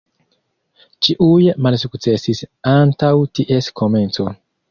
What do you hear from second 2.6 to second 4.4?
antaŭ ties komenco.